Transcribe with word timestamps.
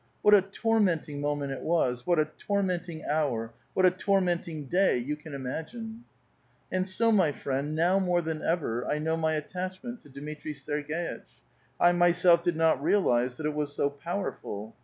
What 0.23 0.33
a 0.33 0.41
tormenting 0.41 1.21
moment 1.21 1.51
it 1.51 1.61
was, 1.61 2.07
what 2.07 2.17
a 2.17 2.25
torment 2.25 2.89
ing 2.89 3.05
hour, 3.05 3.53
what 3.75 3.85
a 3.85 3.91
tormenting 3.91 4.65
day, 4.65 4.97
you 4.97 5.15
can 5.15 5.35
imagine 5.35 6.05
1 6.69 6.71
And 6.71 6.87
so, 6.87 7.11
my 7.11 7.31
friend, 7.31 7.75
now 7.75 7.99
more 7.99 8.23
than 8.23 8.39
before, 8.39 8.83
1 8.87 9.03
know 9.03 9.15
my 9.15 9.35
attachment 9.35 10.01
to 10.01 10.09
Dmitri 10.09 10.53
Serg^itch. 10.55 11.21
I 11.79 11.91
myself 11.91 12.41
did 12.41 12.55
not 12.55 12.81
realize 12.83 13.37
that 13.37 13.45
it 13.45 13.53
was 13.53 13.75
so 13.75 13.91
powerful. 13.91 14.75